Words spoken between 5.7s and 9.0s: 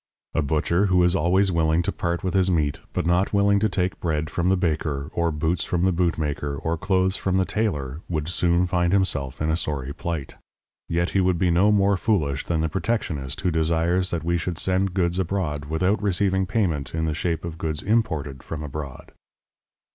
the bootmaker, or clothes from the tailor, would soon find